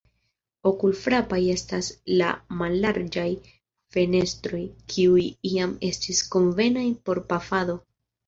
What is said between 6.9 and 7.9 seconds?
por pafado.